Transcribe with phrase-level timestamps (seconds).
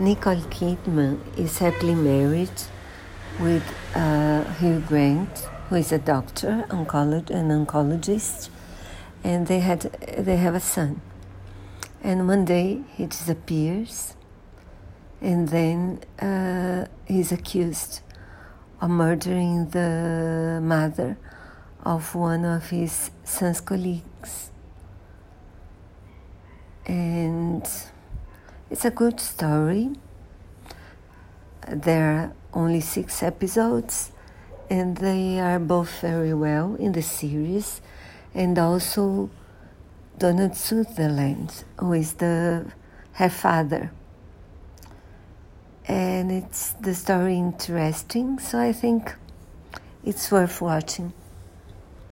[0.00, 2.52] Nicole Kidman is happily married
[3.40, 3.64] with
[3.96, 8.48] uh, Hugh Grant, who is a doctor, an oncologist,
[9.24, 9.80] and they had
[10.16, 11.00] they have a son.
[12.00, 14.14] And one day he disappears,
[15.20, 18.00] and then uh, he's accused
[18.80, 21.18] of murdering the mother
[21.84, 24.52] of one of his son's colleagues.
[26.86, 27.68] And
[28.70, 29.90] it's a good story.
[31.68, 34.12] There are only six episodes,
[34.70, 37.80] and they are both very well in the series.
[38.34, 39.30] And also,
[40.18, 42.72] Donald Sutherland, who is the
[43.12, 43.90] her father.
[45.86, 49.14] And it's the story interesting, so I think
[50.04, 51.12] it's worth watching.